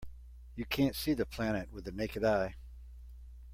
You 0.55 0.65
can't 0.65 0.95
see 0.95 1.13
the 1.13 1.27
planet 1.27 1.71
with 1.71 1.83
the 1.85 1.91
naked 1.91 2.23
eye. 2.23 2.55